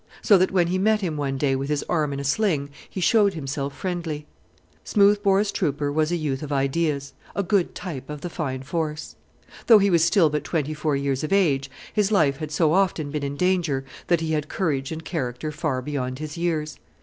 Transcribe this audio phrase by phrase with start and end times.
[0.23, 2.99] So that when he met him one day with his arm in a sling he
[2.99, 4.25] showed himself friendly.
[4.83, 9.15] Smoothbore's trooper was a youth of ideas a good type of the fine force.
[9.67, 13.11] Though he was still but twenty four years of age his life had so often
[13.11, 16.79] been in danger that he had courage and character far beyond his years.